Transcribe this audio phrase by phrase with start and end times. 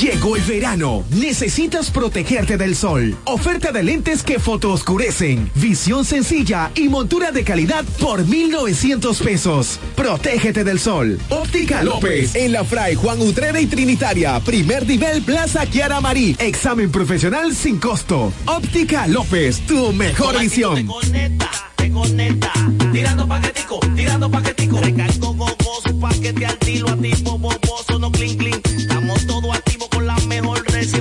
[0.00, 1.04] Llegó el verano.
[1.10, 3.14] Necesitas protegerte del sol.
[3.26, 5.50] Oferta de lentes que fotooscurecen.
[5.56, 9.78] Visión sencilla y montura de calidad por 1,900 pesos.
[9.96, 11.18] Protégete del sol.
[11.28, 12.34] Óptica López.
[12.34, 14.40] En la Fray Juan Utrera y Trinitaria.
[14.40, 16.34] Primer nivel Plaza Kiara Marí.
[16.38, 18.32] Examen profesional sin costo.
[18.46, 19.60] Óptica López.
[19.66, 20.76] Tu mejor visión.
[20.76, 22.52] Te conecta, te conecta.
[22.90, 24.80] Tirando paquetico, tirando paquetico.
[24.80, 26.86] Recargo gogoso, paquete al tiro,
[27.22, 28.59] boboso, no clean.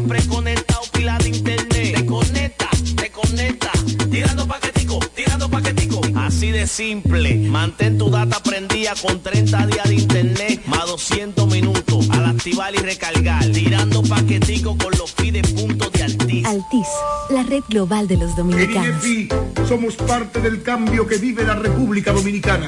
[0.10, 1.96] Siempre conectado, pila de internet.
[1.96, 3.72] Te conecta, te conecta.
[4.10, 6.02] Tirando paquetico, tirando paquetico.
[6.16, 7.36] Así de simple.
[7.36, 12.10] Mantén tu data prendida con 30 días de internet, más 200 minutos.
[12.10, 13.46] Al activar y recargar.
[13.52, 16.46] Tirando paquetico con los pide puntos de Altis.
[16.46, 16.88] Altis,
[17.30, 19.04] la red global de los dominicanos.
[19.06, 19.30] En INEFI
[19.68, 22.68] somos parte del cambio que vive la República Dominicana,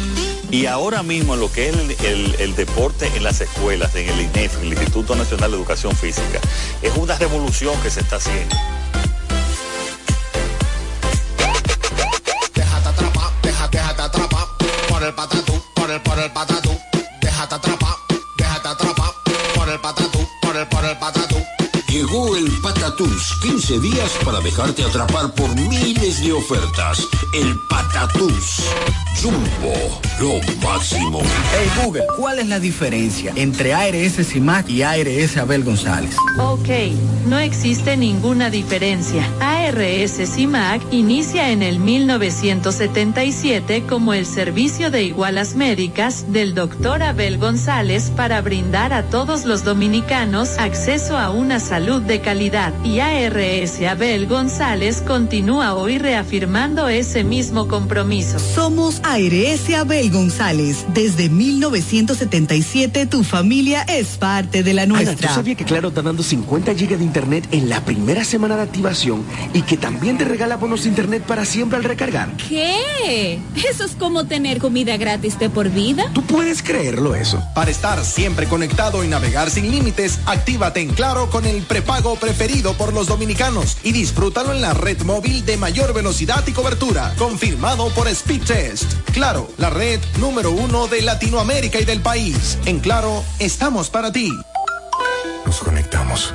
[0.51, 4.21] Y ahora mismo lo que es el, el- el deporte en las escuelas, en el
[4.21, 6.39] INEF, el Instituto Nacional de Educación Física,
[6.81, 8.55] es una revolución que se está haciendo.
[12.53, 14.45] Déjate atrapar, déjate, déjate atrapar
[14.89, 16.77] por el patatú, por el, por el patatú.
[17.21, 17.95] Déjate atrapar,
[18.37, 19.11] déjate atrapar
[19.55, 21.37] por el patatú, por el, por el patatú.
[21.87, 27.05] Llegó el Patatús, 15 días para dejarte atrapar por miles de ofertas.
[27.33, 28.61] El Patatús.
[29.19, 31.19] Jumbo, lo máximo.
[31.51, 36.15] Hey Google, ¿cuál es la diferencia entre ARS CIMAC y ARS Abel González?
[36.39, 36.69] Ok,
[37.27, 39.27] no existe ninguna diferencia.
[39.61, 47.37] ARS CIMAC inicia en el 1977 como el servicio de igualas médicas del doctor Abel
[47.37, 52.73] González para brindar a todos los dominicanos acceso a una salud de calidad.
[52.83, 58.39] Y ARS Abel González continúa hoy reafirmando ese mismo compromiso.
[58.39, 60.85] Somos ARS Abel González.
[60.93, 65.35] Desde 1977 tu familia es parte de la Ana, ¿tú nuestra.
[65.35, 69.23] sabías que Claro está dando 50 gigas de internet en la primera semana de activación
[69.53, 72.35] y que también te regala bonos de internet para siempre al recargar?
[72.37, 73.39] ¿Qué?
[73.69, 76.09] Eso es como tener comida gratis de por vida.
[76.13, 77.41] ¿Tú puedes creerlo eso?
[77.53, 82.73] Para estar siempre conectado y navegar sin límites, actívate en Claro con el prepago preferido
[82.73, 87.89] por los dominicanos y disfrútalo en la red móvil de mayor velocidad y cobertura, confirmado
[87.89, 88.93] por Speedtest.
[89.13, 92.57] Claro, la red número uno de Latinoamérica y del país.
[92.65, 94.31] En Claro, estamos para ti.
[95.45, 96.33] Nos conectamos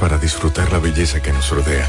[0.00, 1.88] para disfrutar la belleza que nos rodea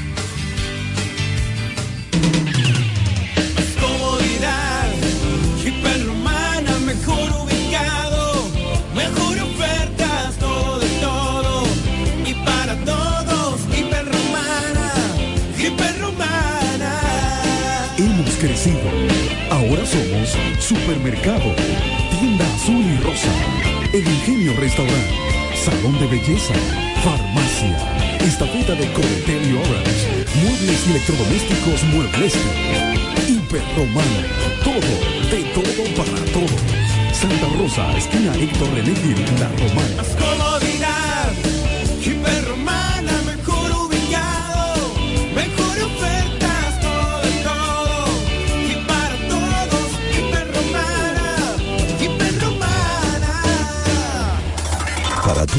[20.71, 21.53] Supermercado,
[22.17, 23.27] Tienda Azul y Rosa,
[23.91, 25.11] El Ingenio Restaurant,
[25.53, 26.53] Salón de Belleza,
[27.03, 32.35] Farmacia, Estafeta de Coretel y Orange, Muebles y Electrodomésticos Muebles,
[33.27, 34.23] Hiperromana,
[34.63, 34.93] todo,
[35.29, 36.55] de todo para todo.
[37.11, 38.93] Santa Rosa, esquina Héctor René
[39.41, 40.70] La Romana.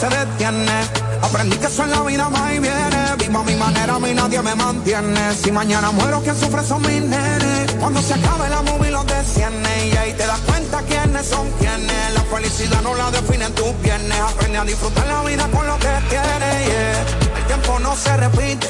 [0.00, 0.80] Se detiene.
[1.22, 3.16] Aprendí que eso en la vida va y viene.
[3.18, 5.34] Vivo a mi manera, a mí nadie me mantiene.
[5.34, 7.72] Si mañana muero, quien sufre son mis nenes.
[7.78, 9.88] Cuando se acabe la movie los detiene.
[9.88, 12.14] Y ahí te das cuenta quiénes son quienes.
[12.14, 14.18] La felicidad no la definen tus viernes.
[14.20, 16.96] Aprende a disfrutar la vida con lo que tienes.
[17.36, 18.66] El tiempo no se repite.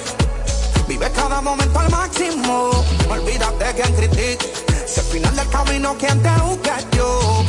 [0.88, 2.70] Vive cada momento al máximo.
[3.08, 4.52] Olvídate quien critique.
[4.84, 7.44] Si al final del camino quien te busca yo.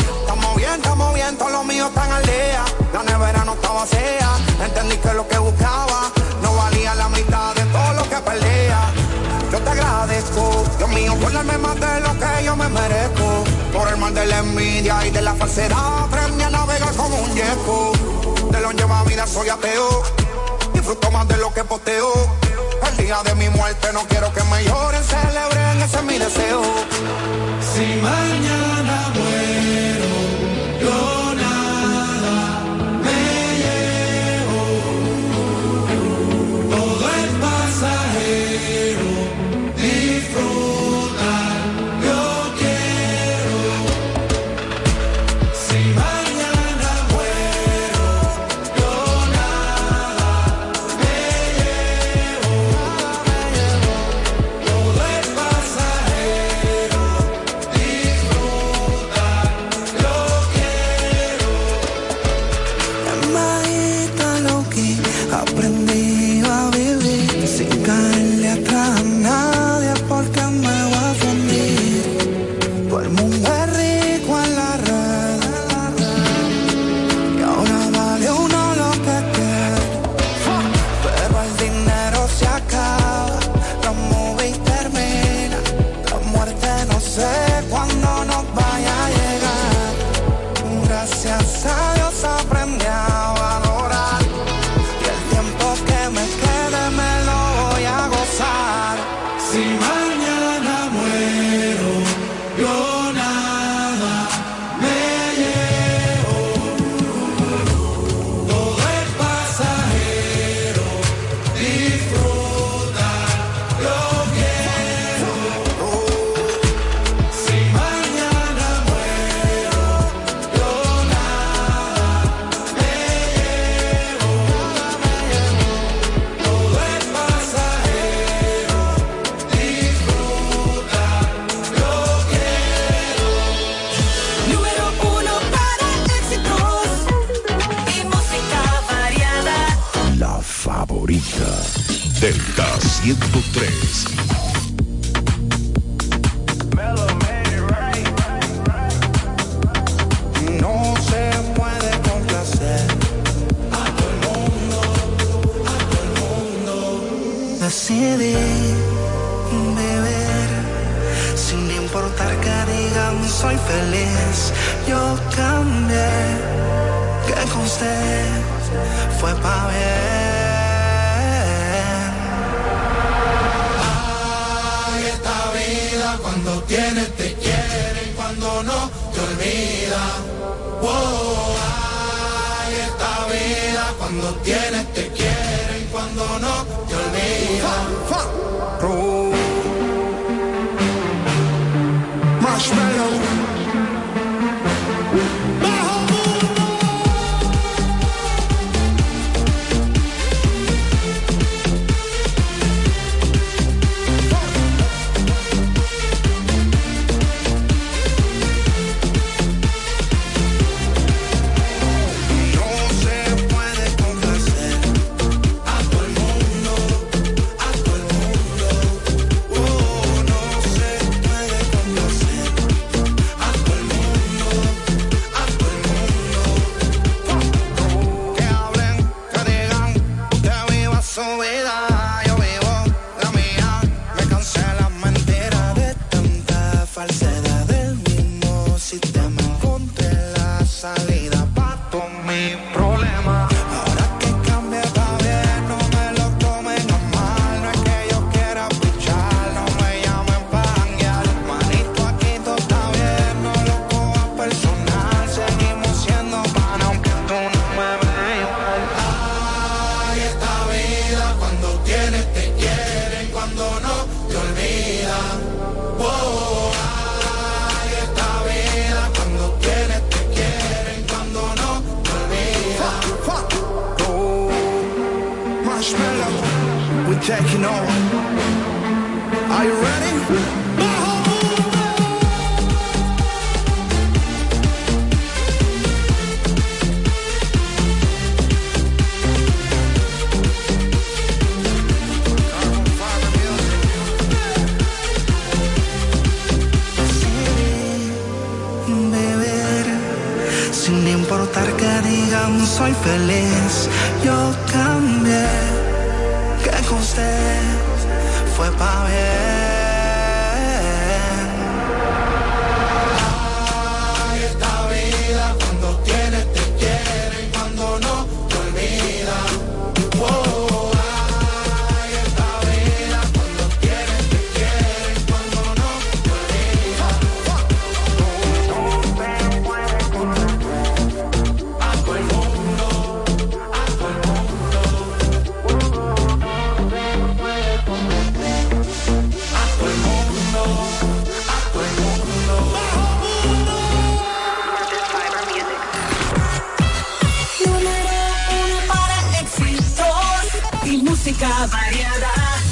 [1.13, 2.63] Bien, todos los míos están al día.
[2.93, 4.29] La nevera no estaba vacía.
[4.63, 6.11] Entendí que lo que buscaba
[6.41, 8.79] no valía la mitad de todo lo que perdía.
[9.51, 13.43] Yo te agradezco, Dios mío, por darme más de lo que yo me merezco.
[13.73, 17.33] Por el mal de la envidia y de la falsedad, aprendí a navegar como un
[17.33, 17.91] yeco.
[18.51, 20.03] De lo lleva vida soy ateo,
[20.73, 22.11] disfruto más de lo que posteo.
[22.87, 26.61] El día de mi muerte no quiero que me lloren, celebren, ese es mi deseo.
[27.73, 29.20] Si mañana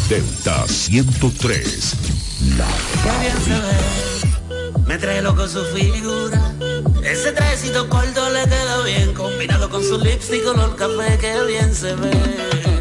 [0.10, 1.94] Delta 103.
[2.58, 2.68] La
[3.20, 3.62] bien
[4.88, 6.52] Me trae loco su figura.
[7.04, 9.14] Ese trajecito corto le queda bien.
[9.14, 12.79] Combinado con su lipstick color café, que bien se ve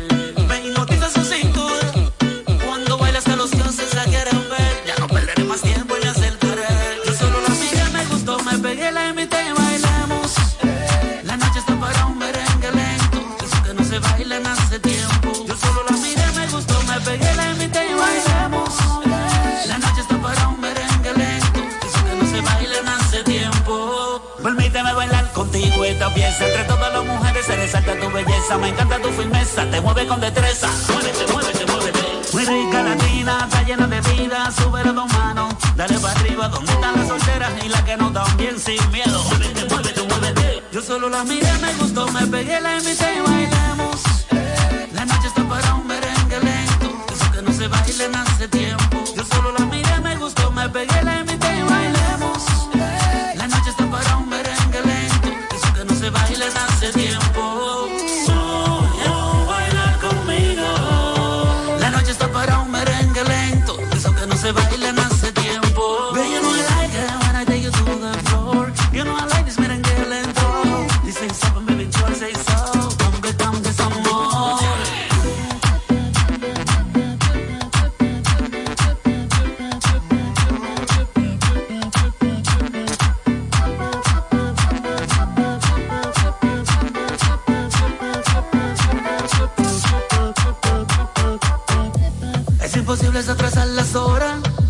[29.67, 30.69] te mueve con destreza.
[30.93, 32.33] Muévete, muévete, muévete.
[32.33, 36.73] Muy rica latina, está llena de vida, sube las dos manos, dale para arriba, donde
[36.73, 39.23] están las solteras y las que no dan bien sin miedo.
[39.25, 40.63] Muévete, muévete, muévete.
[40.73, 43.58] Yo solo las miré, me gustó, me pegué, la invité y bailé.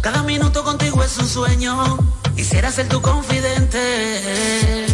[0.00, 1.98] cada minuto contigo es un sueño.
[2.34, 4.87] Quisiera ser tu confidente.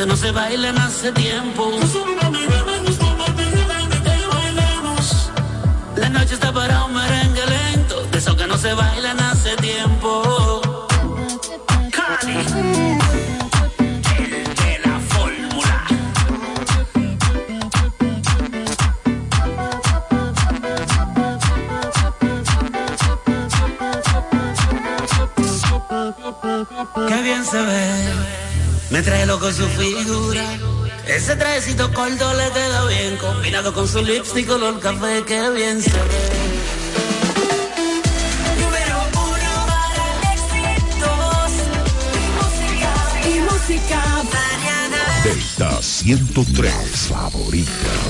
[0.00, 1.72] que no se bailan hace tiempo.
[4.32, 5.30] Bailamos.
[5.94, 10.29] La noche está para un merengue lento, de esos que no se bailan hace tiempo.
[29.02, 30.44] Trae loco su figura.
[31.06, 35.90] Ese trajecito corto le queda bien, combinado con su lipstick color café, que bien se
[35.90, 36.50] ve.
[45.24, 46.72] Delta 103,
[47.08, 48.09] favorita.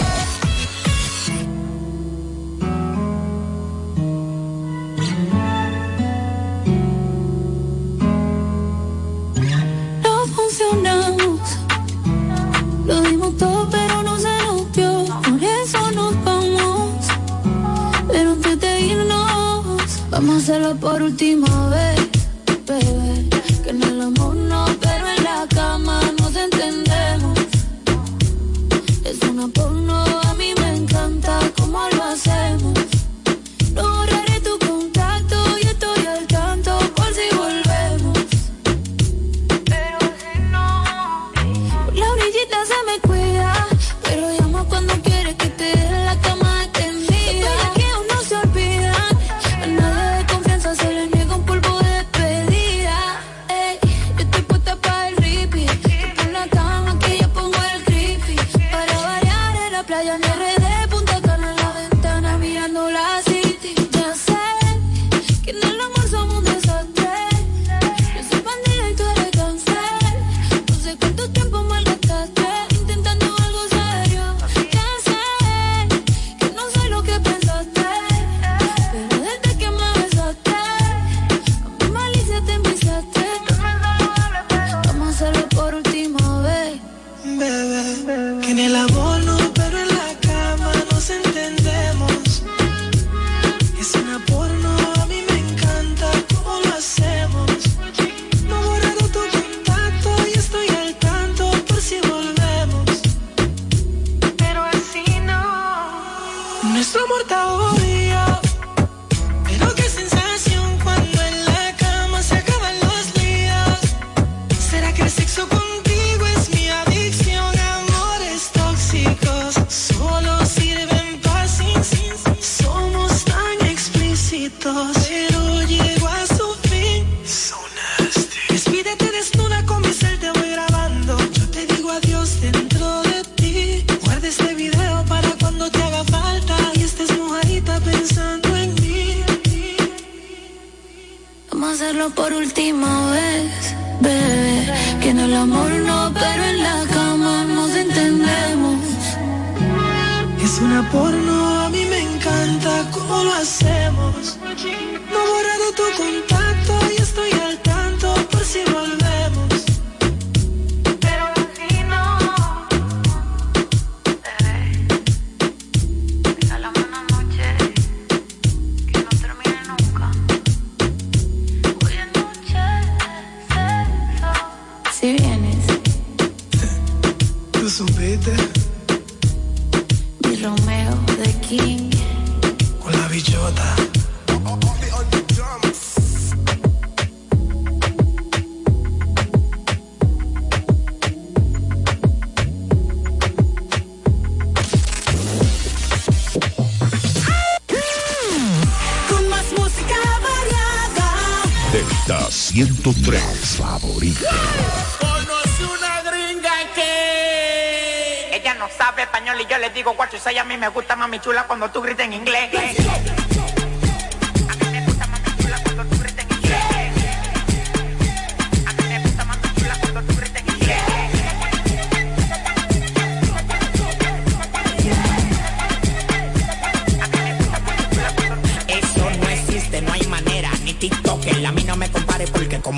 [209.41, 212.07] Y yo le digo guacho y a mí me gusta mami chula cuando tú gritas
[212.07, 212.51] en inglés.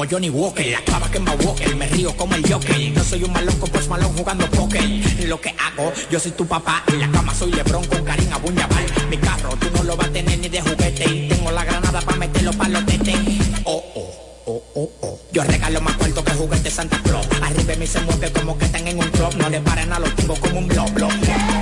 [0.03, 2.77] Como Johnny Walker, la clava que me Walker, me río como el Joker.
[2.93, 4.83] No soy un malón con Post Malone jugando póker.
[5.29, 6.83] Lo que hago, yo soy tu papá.
[6.89, 9.09] En la cama soy Lebron con Karim Abun-Jabbar.
[9.11, 11.05] Mi carro tú no lo vas a tener ni de juguete.
[11.05, 13.17] Y tengo la granada para meterlo pa' los tetes.
[13.65, 15.21] Oh, oh, oh, oh, oh.
[15.33, 17.27] Yo regalo más cuarto que juguete Santa Claus.
[17.41, 19.35] Arriba de mí se mueve como que están en un club.
[19.37, 20.91] No le paren a los tengo como un blob.
[20.99, 21.62] Ella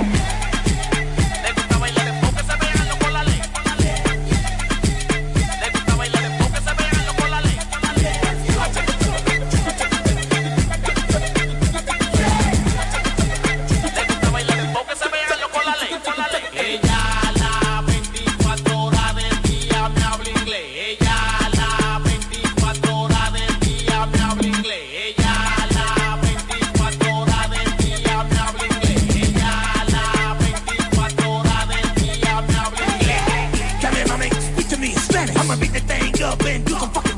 [36.23, 37.10] up and do some fucking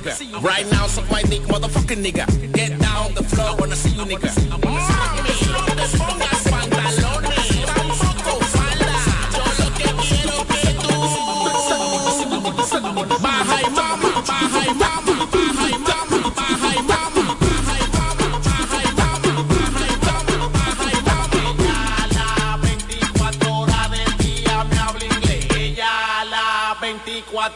[0.00, 0.42] nigga.
[0.42, 2.52] Right now, suck my dick, motherfucking nigga.
[2.52, 4.47] Get down the floor, wanna see you nigga.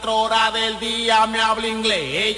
[0.03, 2.35] 24 horas del día me habla inglés.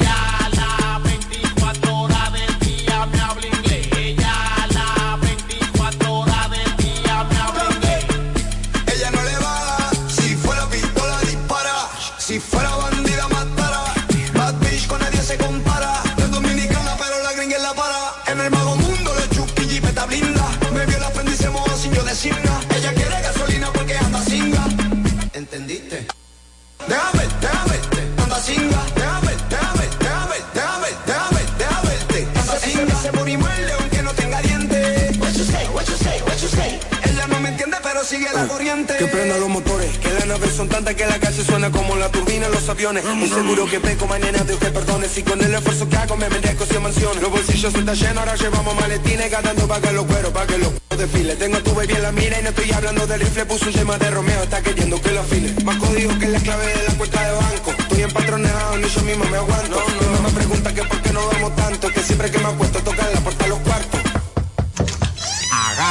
[38.36, 38.96] La corriente.
[38.98, 42.10] Que prenda los motores, que las naves son tantas que la calle suena como la
[42.10, 43.04] turbina en los aviones.
[43.22, 45.08] Y seguro que peco mañana de usted perdone.
[45.08, 47.22] Si con el esfuerzo que hago me merezco 100 mansiones.
[47.22, 50.72] Los bolsillos están llenos, ahora llevamos maletines ganando pa' que los cueros, pa' que los
[50.98, 51.36] desfile.
[51.36, 53.46] Tengo tu baby en la mira y no estoy hablando del rifle.
[53.46, 55.54] Puso un tema de Romeo, está queriendo que lo afile.
[55.64, 57.72] Más código que la clave de la cuenta de banco.
[57.78, 59.84] Estoy empatronado, ni yo mismo me aguanto.
[60.00, 61.88] Mi mamá me pregunta que por qué no vamos tanto.
[61.90, 63.95] Que siempre que me acuesto toca la puerta a los cuartos.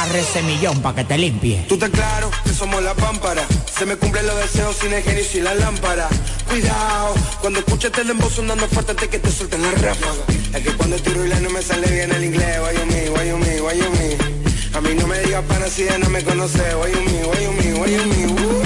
[0.05, 1.65] Agarre ese millón pa' que te limpie.
[1.67, 3.43] Tú estás claro que somos la pámpara.
[3.75, 6.07] Se me cumplen los deseos sin el y sin la lámpara.
[6.47, 10.23] Cuidado, cuando escuches el embozo sonando fuerte que te suelten la ráfaga.
[10.53, 12.59] Es que cuando tiro y no me sale bien el inglés.
[12.61, 14.77] Why you me, why you me, why you me.
[14.77, 16.75] A mí no me digas pana si ya no me conoce.
[16.75, 18.64] Why you me, why you me.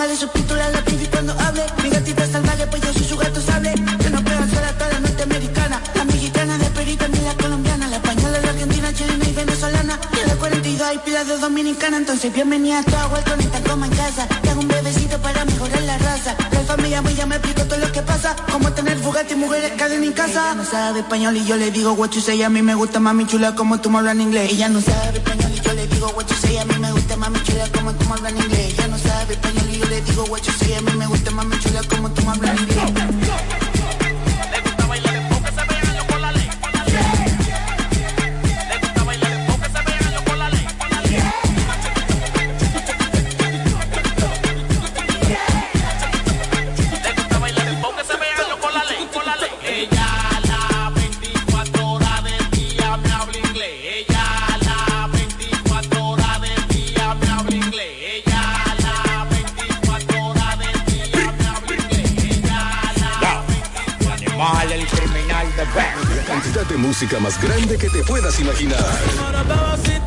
[0.00, 1.62] Póngale su pistola a la baby cuando hable.
[1.82, 3.74] Mi gatita salvaje, pues yo soy su gato sable.
[4.02, 5.82] Yo no puedo hacer a toda la norteamericana.
[5.94, 7.86] La mexicana de ni la colombiana.
[7.86, 10.00] La española, la argentina, chilena y venezolana.
[10.14, 11.98] Y la 42 hay pilas de dominicana.
[11.98, 14.26] Entonces bienvenida a tu agua con esta coma en casa.
[14.40, 16.34] Tengo un bebecito para mejorar la raza.
[16.50, 18.34] La familia ya me explico todo lo que pasa.
[18.50, 20.46] Como tener Bugatti y mujeres cadena en casa.
[20.46, 22.42] Ella no sabe español y yo le digo what you say.
[22.42, 24.50] A mí me gusta mami chula como tú me hablas en inglés.
[24.50, 26.56] Ella no sabe español y yo le digo what you say.
[26.56, 28.69] A mí me gusta mami chula como tú me hablas en inglés.
[30.10, 30.74] Digo what you say.
[30.74, 32.69] A mí me gusta mami chula como tú me hablas
[67.18, 69.99] más grande que te puedas imaginar.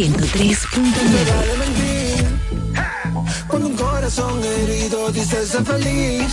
[0.00, 0.80] 103.9.
[1.36, 2.24] vale mentir.
[3.46, 6.32] Cuando un corazón herido dice ser feliz.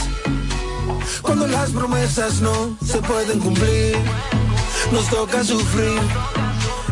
[1.22, 3.98] Cuando las promesas no se pueden cumplir.
[4.94, 6.00] Nos toca sufrir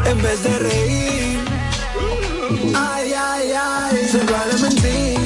[0.06, 1.40] en vez de reír.
[2.76, 5.20] Ay, ay, ay, se vale mentir.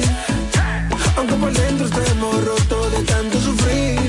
[1.16, 4.00] Aunque por dentro estemos rotos de tanto sufrir.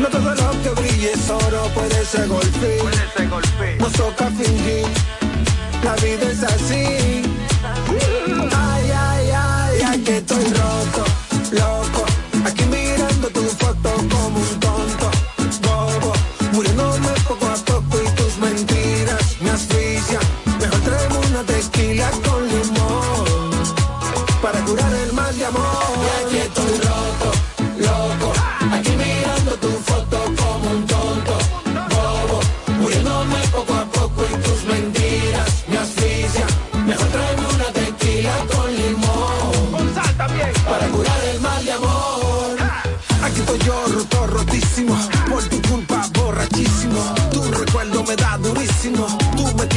[0.00, 3.05] No todo lo que brille es oro, puede ser golpe.
[5.86, 7.05] La vida es así.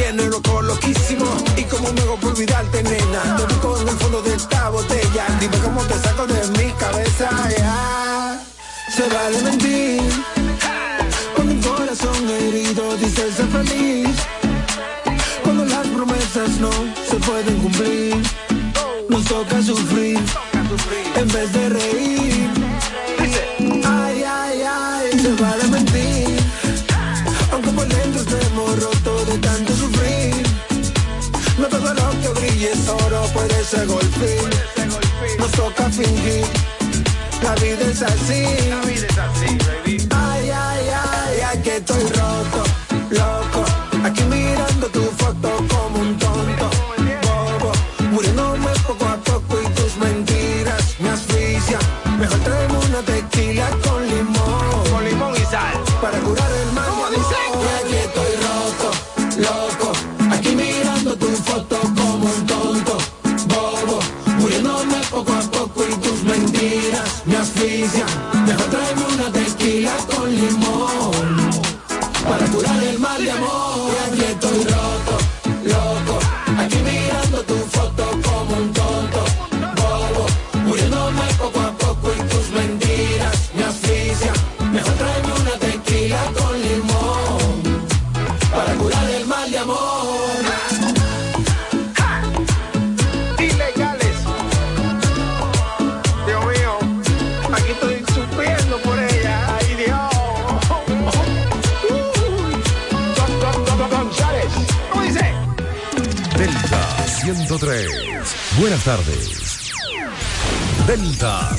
[0.09, 1.25] Tienes loco, loquísimo.
[1.55, 3.37] Y como me hago por olvidarte, nena.
[3.37, 5.27] Te busco en el fondo de esta botella.
[5.39, 6.47] Dime cómo te saco de
[34.19, 35.37] golpe.
[35.37, 36.45] Nos toca fingir.
[37.43, 38.43] La vida es así.
[40.11, 42.63] Ay, ay, ay, ay, que estoy roto,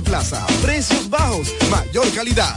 [0.00, 0.46] Plaza.
[0.62, 2.56] Precios bajos, mayor calidad.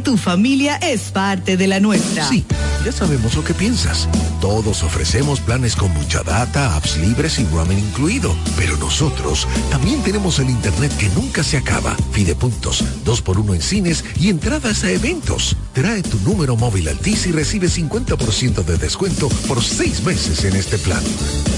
[0.00, 2.28] tu familia es parte de la nuestra.
[2.28, 2.44] Sí,
[2.84, 4.08] ya sabemos lo que piensas.
[4.40, 8.34] Todos ofrecemos planes con mucha data, apps libres y roaming incluido.
[8.56, 11.96] Pero nosotros también tenemos el internet que nunca se acaba.
[12.12, 15.56] Fidepuntos, dos por uno en cines y entradas a eventos.
[15.72, 20.78] Trae tu número móvil Altis y recibe 50% de descuento por seis meses en este
[20.78, 21.02] plan.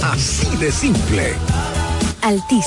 [0.02, 1.34] Así de simple.
[2.22, 2.66] Altis,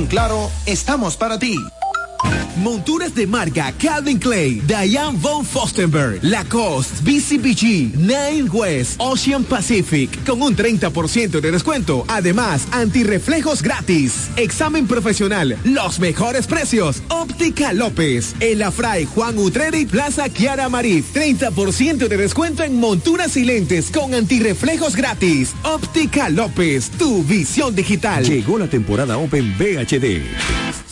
[0.07, 1.55] Claro, estamos para ti.
[2.57, 10.41] Monturas de marca Calvin Clay, Diane von Fostenberg, Lacoste, BCBG, Nine West, Ocean Pacific, con
[10.41, 12.05] un 30% de descuento.
[12.07, 14.29] Además, antirreflejos gratis.
[14.35, 17.01] Examen profesional, los mejores precios.
[17.09, 23.45] Óptica López, El Afray Juan Utreri, Plaza Kiara Marí, 30% de descuento en monturas y
[23.45, 25.53] lentes con antirreflejos gratis.
[25.63, 28.23] Óptica López, tu visión digital.
[28.23, 30.90] Llegó la temporada Open VHD.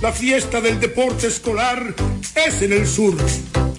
[0.00, 1.92] La fiesta del deporte escolar
[2.46, 3.16] es en el sur.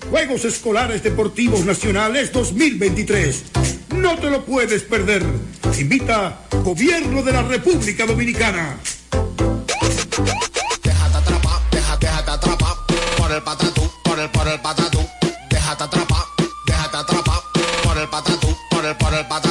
[0.10, 3.44] Juegos Escolares Deportivos Nacionales 2023.
[3.96, 5.24] No te lo puedes perder.
[5.80, 8.78] Invita Gobierno de la República Dominicana.
[10.84, 12.76] Déjate atrapar, déjate, déjate atrapar
[13.18, 15.00] por el patatú, por el, por el patatú.
[15.50, 16.24] Déjate atrapar,
[16.66, 17.42] déjate atrapar
[17.82, 19.49] por el patatú, por el, por el patatú.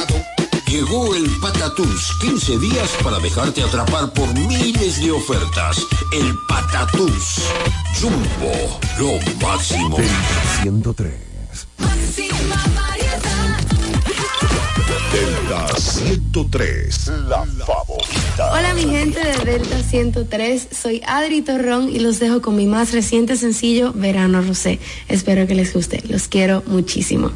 [0.89, 5.85] Llegó el Patatús, 15 días para dejarte atrapar por miles de ofertas.
[6.11, 7.43] El Patatús,
[8.01, 9.97] Jumbo, lo máximo.
[9.97, 11.13] Delta 103.
[15.13, 18.51] Delta 103, la favorita.
[18.51, 22.93] Hola mi gente de Delta 103, soy Adri Torrón y los dejo con mi más
[22.93, 24.79] reciente sencillo, Verano Rosé.
[25.07, 27.29] Espero que les guste, los quiero muchísimo.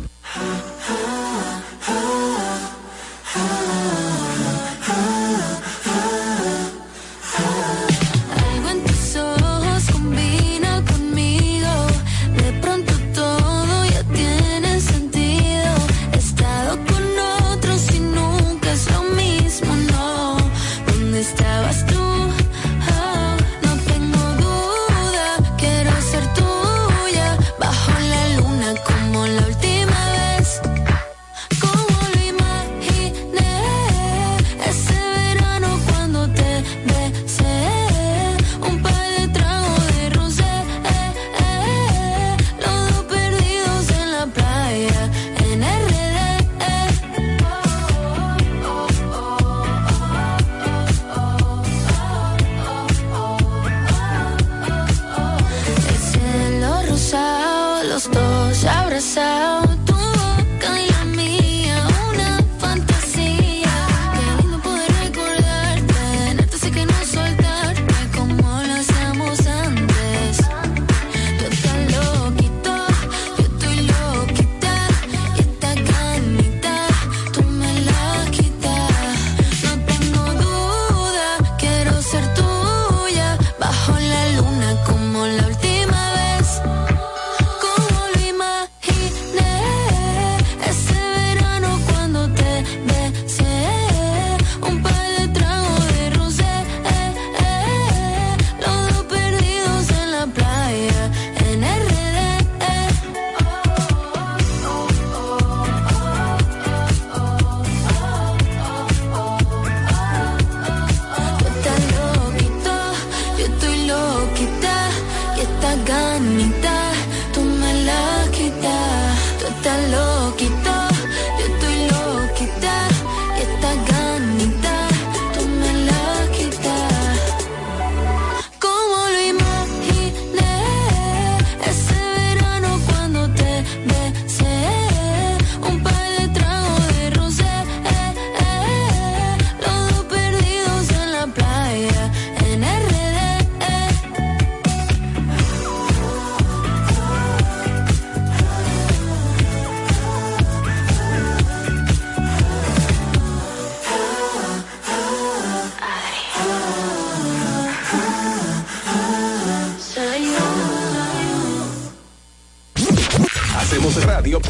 [164.01, 164.41] Radio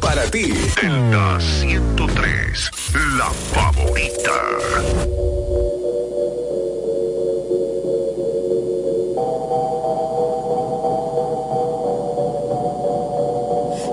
[0.00, 0.50] para ti.
[0.80, 2.70] Delta 103,
[3.18, 4.32] la favorita.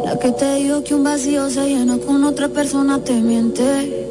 [0.05, 4.07] La que te digo que un vacío se llena con otra persona te miente.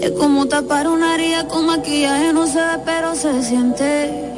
[0.00, 4.32] Es como tapar una herida con maquillaje, no se ve pero se siente.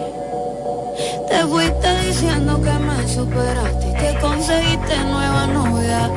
[1.28, 6.09] Te fuiste diciendo que me superaste que conseguiste nueva novia.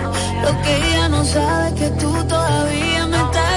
[0.43, 3.48] Lo que ella no sabe es que tú todavía me estás.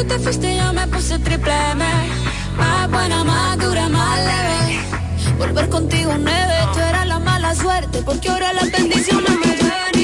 [0.00, 1.84] tú te fuiste yo me puse triple M.
[2.56, 4.80] Más buena, más dura, más leve.
[5.38, 9.99] Volver contigo nueve, tú eras la mala suerte, porque ahora las bendiciones me llueven.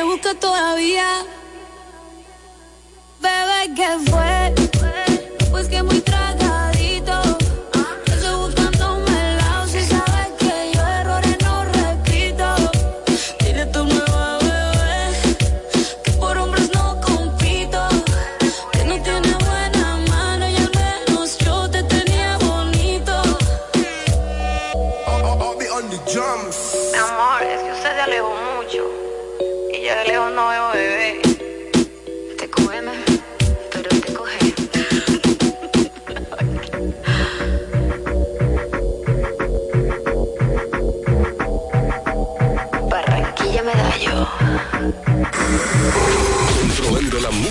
[0.00, 1.26] Me busca todavía.
[3.20, 4.39] Bebé, ¿qué fue?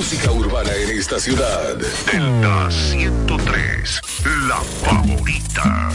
[0.09, 1.77] Música urbana en esta ciudad.
[2.11, 4.01] Delta 103,
[4.47, 5.89] la favorita.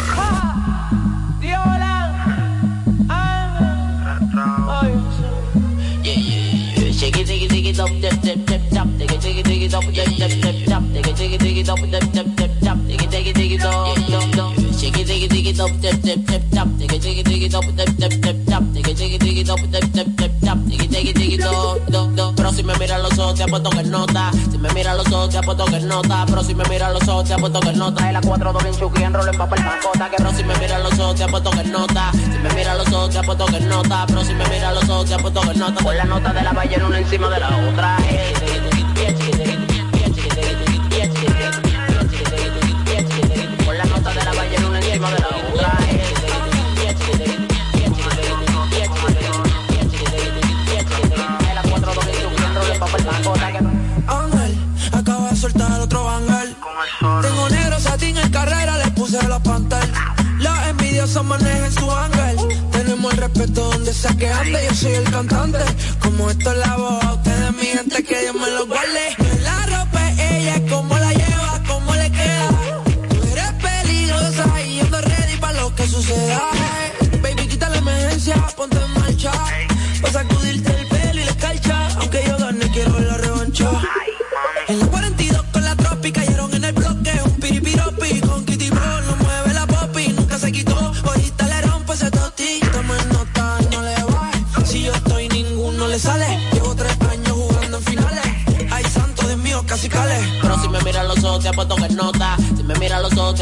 [6.94, 9.74] Shake it, diggy, diggy, dop, dip, dip, dip, dip, dip, dip, dip, dip, dip.
[9.82, 9.82] Shake it, dip, dip,
[18.62, 19.93] dip, dip, dip,
[22.64, 24.30] me miran los ojos, te apuesto que nota.
[24.50, 26.24] Si me miran los ojos, te apuesto que nota.
[26.26, 28.10] Pero si me miran los ojos, te apuesto que nota.
[28.10, 30.10] Y la 4 2 bien chuki, enrollo en papel macota.
[30.10, 32.10] Que pero si me miran los ojos, te apuesto que nota.
[32.12, 34.04] Si me miran los ojos, te apuesto que nota.
[34.06, 35.84] Pero si me miran los ojos, te apuesto que nota.
[35.84, 37.96] Con la nota de la ballena una encima de la otra.
[38.62, 38.63] Con
[61.14, 62.70] envidiosos manejan su ángel.
[62.72, 65.58] Tenemos el respeto donde sea que ande, yo soy el cantante.
[66.00, 69.16] Como esto es la voz, a ustedes mi gente que Dios me lo guarde.
[69.42, 72.48] La ropa, ella, cómo la lleva, cómo le queda.
[73.08, 76.42] Tú eres peligrosa y yo ando ready para lo que suceda.
[77.22, 79.32] Baby, quita la emergencia, ponte en marcha.
[80.02, 80.83] Pa' sacudirte el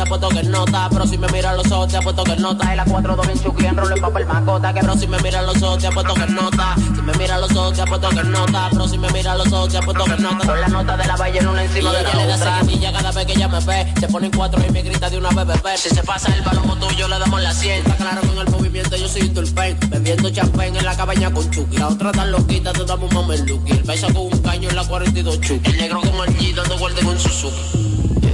[0.03, 0.88] te apuesto que nota.
[0.90, 2.72] Pero si me miran los ojos, te apuesto que nota.
[2.72, 4.72] Y la 4 2 bien chuki, enrollo en papel macota.
[4.72, 6.74] Que pero si me miran los ojos, te apuesto que nota.
[6.76, 8.68] Si me miran los ojos, te apuesto que nota.
[8.70, 10.46] Pero si me miran los ojos, te apuesto que nota.
[10.46, 12.20] Con la nota de la ballena una encima de la otra.
[12.20, 13.94] le da seguidilla cada vez que ella me ve.
[14.00, 15.76] Se pone en cuatro y me grita de una bebé.
[15.76, 17.78] Si se pasa el balón tuyo, le damos la 100.
[17.78, 19.78] Está claro con el movimiento, yo soy tulpen.
[19.88, 21.76] Bebiendo champán en la cabaña con Chucky.
[21.76, 23.72] La otra tan loquita, te damos un mameluki.
[23.72, 25.70] El beso con un caño en la 42 Chucky.
[25.70, 27.91] El negro como el G dando guardia con Suzuki.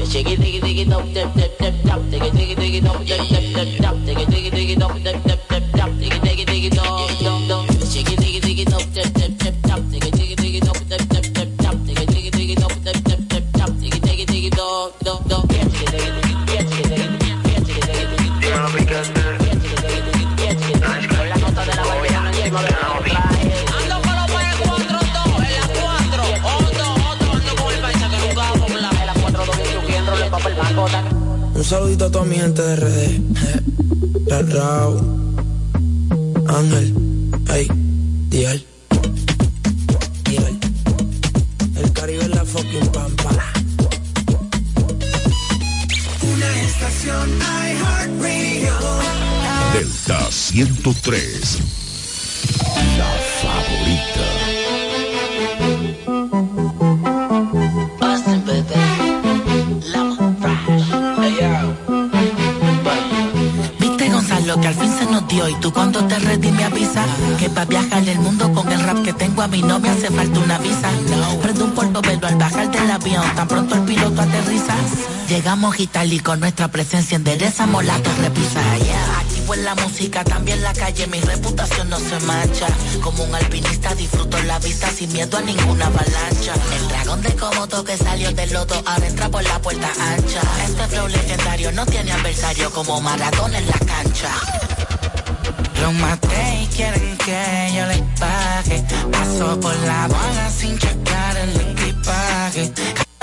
[0.08, 4.54] Shake it, diggy, diggy, dop, dip, dip, dip, dip, dip, dip, dip, dop, diggy, diggy,
[4.54, 5.24] diggy, dop, dop,
[6.72, 6.97] dop.
[30.78, 34.28] Un saludito a toda mi gente de RD.
[34.28, 35.00] La Rao.
[36.46, 36.94] Ángel.
[37.52, 37.66] Ey.
[38.28, 38.64] Dial.
[40.22, 40.58] Dial.
[41.74, 43.30] El Caribe es la fucking pampa.
[46.22, 48.74] Una estación iHeartRadio.
[49.72, 51.58] Delta 103,
[52.96, 53.10] la
[53.42, 54.37] favorita.
[65.68, 67.06] Tú cuando te ready me avisas
[67.38, 70.40] que para viajar el mundo con el rap que tengo a mi novia hace falta
[70.40, 70.88] una visa.
[71.42, 74.74] Prendo un portobelo al bajar del avión, tan pronto el piloto aterriza.
[75.28, 78.60] Llegamos y y con nuestra presencia enderezamos la torre pisa.
[79.20, 82.66] Activo en la música, también la calle, mi reputación no se mancha.
[83.02, 86.54] Como un alpinista disfruto la vista sin miedo a ninguna avalancha.
[86.76, 90.40] El dragón de como que salió del loto, ahora entra por la puerta ancha.
[90.64, 94.30] Este flow legendario no tiene adversario como maratón en la cancha.
[95.80, 98.84] Los maté y quieren que yo les pague.
[99.12, 102.72] Paso por la aduana sin checar el equipaje.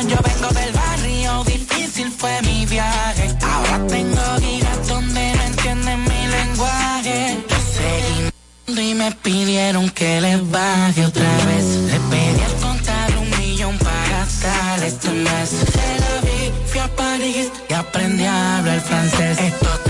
[0.07, 3.35] Yo vengo del barrio, difícil fue mi viaje.
[3.41, 7.37] Ahora tengo giras donde no entienden mi lenguaje.
[7.49, 8.35] Yo seguí
[8.81, 11.65] y me pidieron que les baje otra vez.
[11.91, 15.49] Les pedí al contar un millón para gastar este mes.
[15.49, 19.39] Se la vi, fui a París y aprendí a hablar francés.
[19.39, 19.84] Estos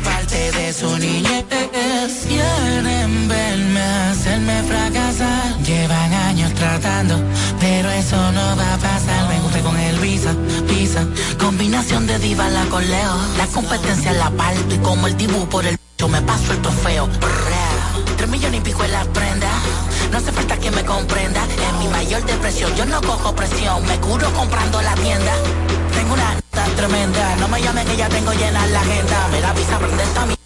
[0.00, 1.44] parte de su niñez.
[2.26, 5.58] Quieren verme hacerme fracasar.
[5.64, 7.16] Llevan años tratando,
[7.58, 9.28] pero eso no va a pasar.
[9.28, 10.32] Me gusta con el visa,
[10.68, 11.06] visa.
[11.38, 13.16] Combinación de diva la coleo.
[13.36, 17.08] La competencia la parto y como el dibujo por el yo me paso el trofeo.
[18.16, 19.50] Tres millones y pico en la prenda.
[20.10, 21.42] No hace falta que me comprenda.
[21.44, 23.84] En mi mayor depresión yo no cojo presión.
[23.86, 25.32] Me curo comprando la tienda.
[25.94, 26.40] Tengo una
[26.76, 27.36] tremenda.
[27.36, 29.28] No me llamen que ya tengo llena la agenda.
[29.30, 30.40] Me da visa prende esta mierda.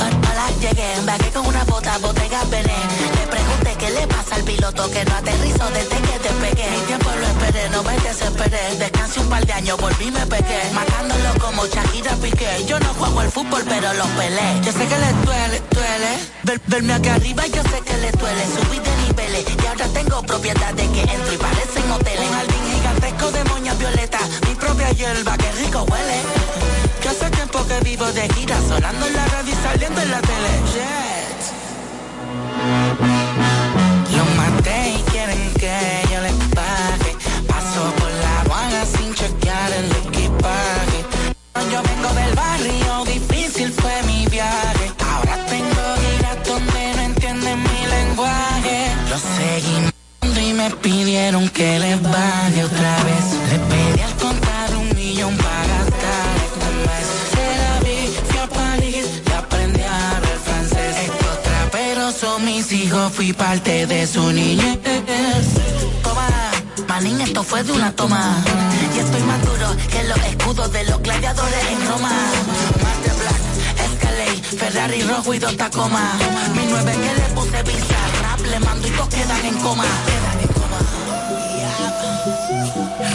[0.00, 2.76] Hola, llegué, embarqué con una bota, botega Bené.
[3.18, 6.74] Le pregunté qué le pasa al piloto que no aterrizó desde que te pegué.
[6.74, 8.76] El tiempo lo esperé, no me desesperé.
[8.78, 10.60] Descansé un par de años, volví me pegué.
[10.74, 12.64] Matándolo como Shakira Piqué.
[12.66, 14.60] Yo no juego al fútbol, pero lo peleé.
[14.64, 16.10] Yo sé que le duele, duele.
[16.42, 18.44] Ver- verme acá arriba, yo sé que le duele.
[18.56, 22.26] Subí de niveles y ahora tengo propiedades que entro y parecen hoteles.
[23.16, 24.18] Un jardín gigantesco de moña violeta.
[24.46, 26.22] Mi propia hierba, que rico huele.
[27.02, 30.20] Yo hace tiempo que vivo de gira, sonando en la radio y saliendo en la
[30.20, 30.48] tele.
[30.72, 31.36] Jet.
[50.68, 53.24] Me pidieron que les baje otra vez.
[53.50, 57.06] Les pedí al contar un millón para gastar este mes.
[57.32, 57.98] Se la vi,
[58.28, 60.96] fui a París y aprendí a hablar francés.
[61.04, 64.78] Estos traperos son mis hijos, fui parte de su niñez.
[66.02, 66.28] Toma,
[66.88, 68.42] manín, esto fue de una toma.
[68.94, 72.10] Y estoy más duro que los escudos de los gladiadores en Roma.
[72.82, 73.42] Marte Black,
[73.86, 76.12] Escalade, Ferrari rojo y dos Tacoma.
[76.54, 79.84] Mi nueve que le puse visa, rap le mando y dos quedan en coma.
[79.84, 80.25] Quedan en coma.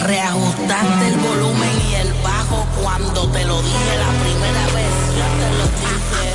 [0.04, 4.90] Reajustaste el volumen y el bajo cuando te lo dije la primera vez.
[5.16, 6.26] Ya te lo dije.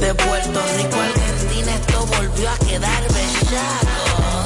[0.00, 4.45] De Puerto Rico a Argentina esto volvió a quedar bellaco.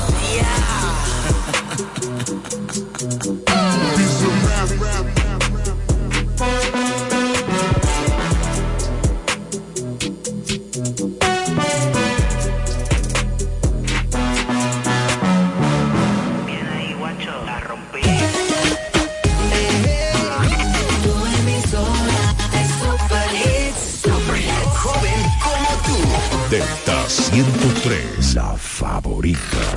[28.56, 29.69] Favorita.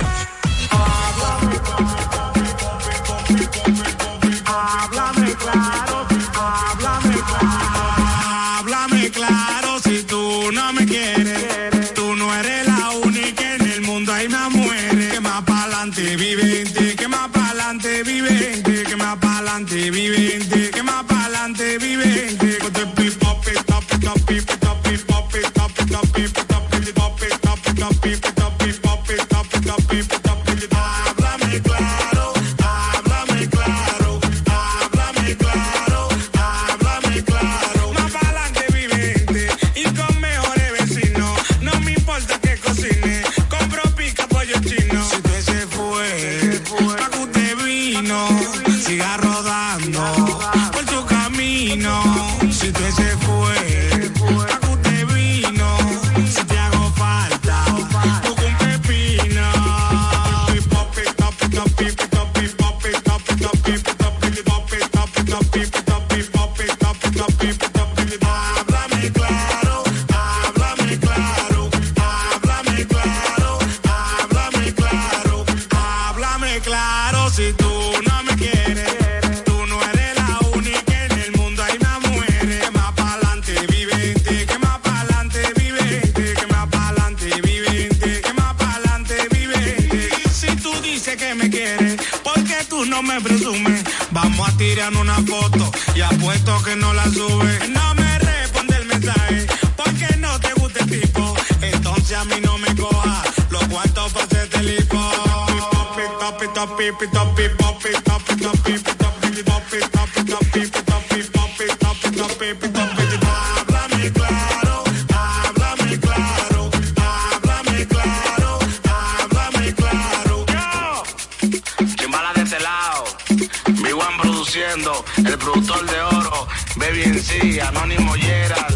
[125.16, 126.46] El productor de oro,
[126.76, 128.73] Baby en sí, Anónimo Gerald,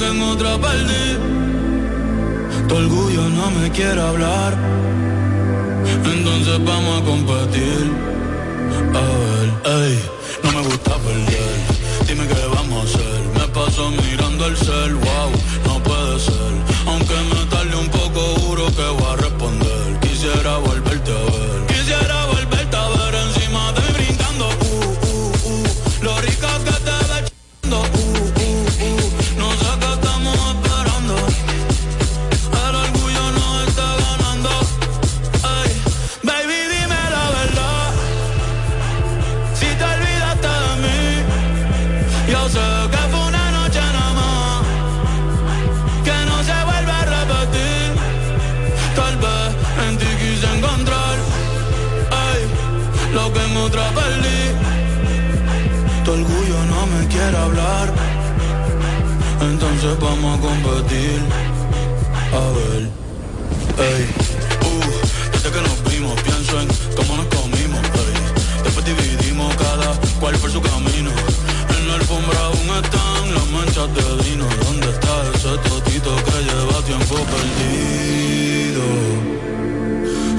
[0.00, 1.08] que en otra perdí.
[2.68, 4.52] Tu orgullo no me quiere hablar.
[6.14, 7.84] Entonces vamos a competir.
[9.00, 9.29] A
[53.32, 54.40] que en otra perdí.
[56.04, 57.92] Tu orgullo no me quiere hablar.
[59.40, 61.20] Entonces vamos a competir.
[62.32, 62.82] A ver,
[63.88, 64.02] ey,
[64.68, 68.62] uh, desde que nos vimos pienso en cómo nos comimos, ey.
[68.64, 71.10] Después dividimos cada cual por su camino.
[71.76, 74.46] En la alfombra aún están las manchas de vino.
[74.64, 78.49] ¿Dónde está ese totito que lleva tiempo perdido?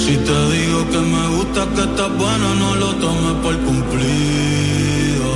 [0.04, 5.30] Si te digo que me gusta que estás buena, no lo tomes por cumplido.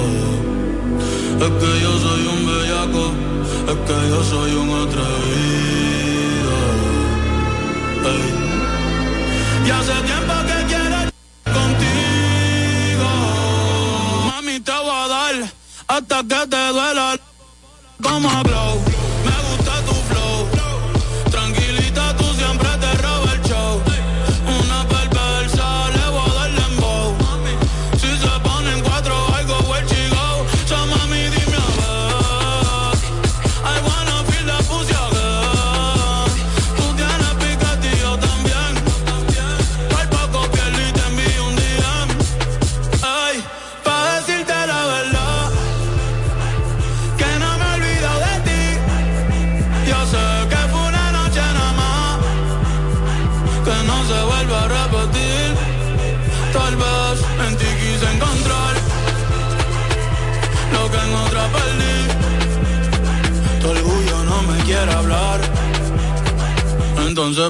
[1.45, 3.03] Es que yo soy un bellaco,
[3.71, 6.55] es que yo soy un atrevido.
[9.67, 10.99] Y hace tiempo que quiero
[11.57, 13.09] contigo.
[14.31, 15.35] Mami, te voy a dar
[15.87, 17.19] hasta que te duela
[18.01, 18.84] como glow.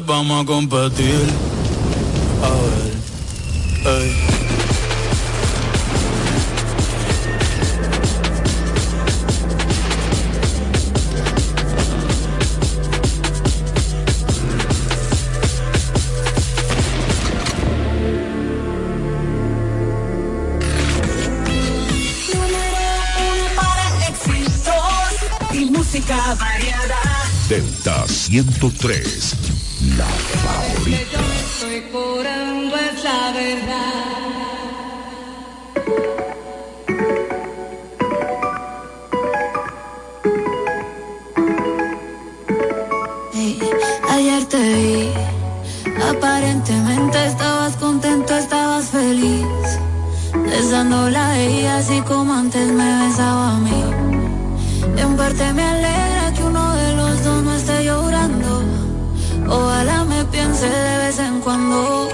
[0.03, 1.25] Vamos a competir.
[23.55, 27.01] Para exitos y música variada,
[27.47, 27.63] de
[28.07, 29.54] ciento tres.
[29.97, 31.03] La favorita.
[31.11, 34.25] yo me estoy curando es la verdad.
[44.09, 45.09] Ayer te vi,
[46.09, 49.45] aparentemente estabas contento, estabas feliz,
[50.33, 53.83] besándola a ella así como antes me besaba a mí.
[54.97, 56.14] En parte me alegra
[59.47, 62.09] ojalá me piense de vez en cuando.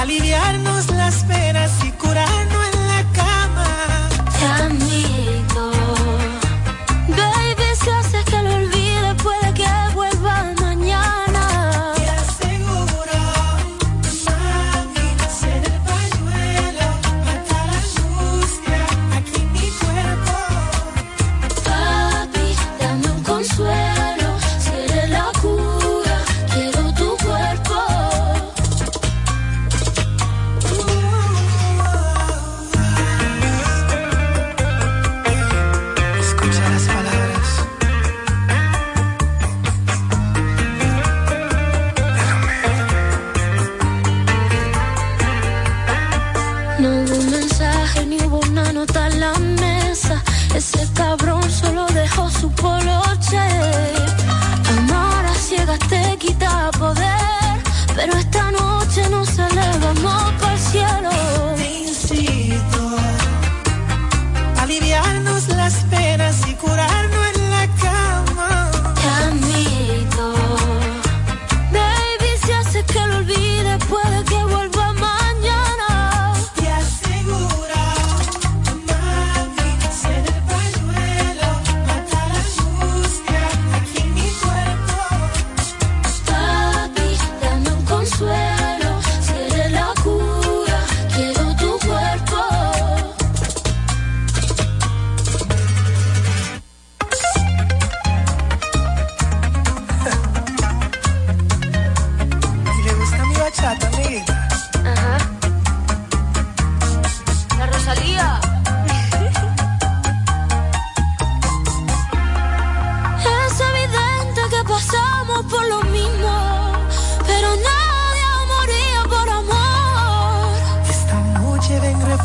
[0.00, 1.45] Aliviarnos las penas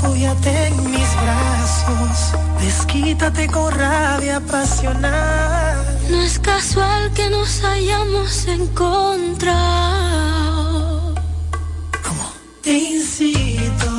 [0.01, 2.33] refúgiate en mis brazos.
[2.59, 5.77] Desquítate con rabia apasional.
[6.09, 9.91] No es casual que nos hayamos encontrado.
[12.61, 13.89] Te incito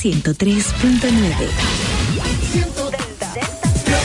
[0.00, 1.48] 103.9.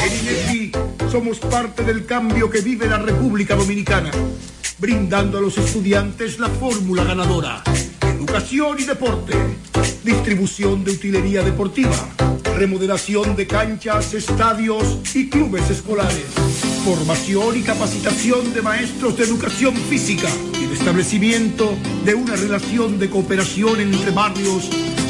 [0.03, 0.71] En INEFI
[1.11, 4.09] somos parte del cambio que vive la República Dominicana,
[4.79, 7.61] brindando a los estudiantes la fórmula ganadora.
[8.01, 9.33] Educación y deporte,
[10.03, 12.09] distribución de utilería deportiva,
[12.55, 16.25] remodelación de canchas, estadios y clubes escolares,
[16.83, 20.29] formación y capacitación de maestros de educación física
[20.59, 24.71] y el establecimiento de una relación de cooperación entre barrios,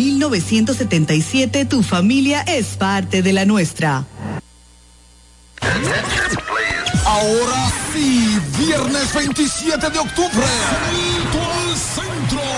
[0.00, 4.06] 1977 tu familia es parte de la nuestra.
[7.04, 10.46] Ahora sí, viernes 27 de octubre.
[10.80, 12.49] Al centro.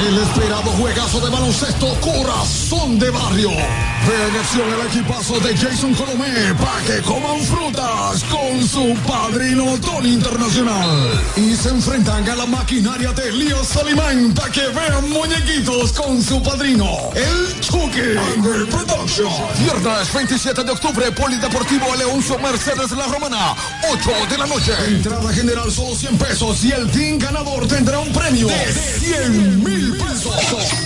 [0.00, 3.50] El esperado juegazo de baloncesto Corazón de Barrio.
[3.50, 9.78] Ve en acción el equipazo de Jason Colomé para que coman frutas con su padrino
[9.78, 11.22] Tony Internacional.
[11.36, 16.42] Y se enfrentan a la maquinaria de Lío Salimán para que vean muñequitos con su
[16.42, 18.16] padrino, el Chucky.
[18.34, 19.30] Anger Production.
[19.58, 23.54] Viernes 27 de octubre, Polideportivo Leoncio Mercedes La Romana,
[23.92, 24.72] 8 de la noche.
[24.88, 29.89] Entrada general solo 100 pesos y el team ganador tendrá un premio de 100 mil
[29.92, 30.34] pesos.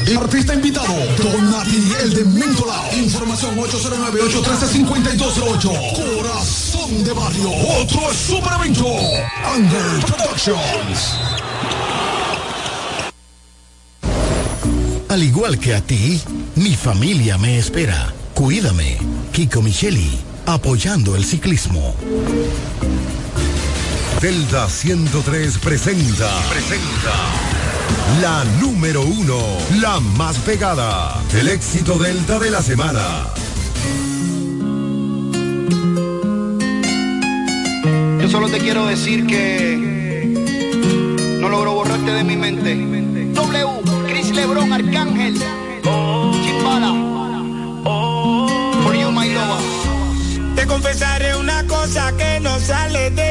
[0.07, 2.95] Y artista invitado, Don Nati, el de Mentolao.
[2.97, 5.95] Información 809-813-5208.
[5.95, 7.51] Corazón de Barrio,
[7.81, 8.87] otro super evento.
[9.45, 11.15] Anger Productions.
[15.09, 16.21] Al igual que a ti,
[16.57, 18.13] mi familia me espera.
[18.35, 18.99] Cuídame.
[19.33, 21.95] Kiko Micheli, apoyando el ciclismo.
[24.21, 26.29] Delta 103 presenta.
[26.49, 27.64] Presenta.
[28.21, 29.39] La número uno.
[29.81, 31.23] La más pegada.
[31.33, 33.29] El éxito Delta de la semana.
[38.21, 39.77] Yo solo te quiero decir que
[41.41, 42.75] no logro borrarte de mi mente.
[43.35, 43.67] W,
[44.07, 45.35] Chris Lebron, Arcángel,
[45.83, 46.93] Chimbala,
[48.83, 50.55] for you my lover.
[50.55, 53.24] Te confesaré una cosa que no sale de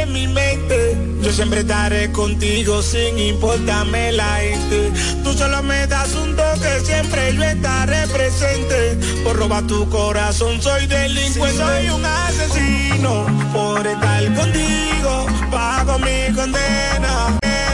[1.34, 4.92] siempre estaré contigo sin importarme la gente.
[5.24, 8.98] Tú solo me das un toque, siempre yo estaré presente.
[9.24, 13.26] Por robar tu corazón soy delincuente, soy un asesino.
[13.52, 17.43] Por estar contigo, pago mi condena.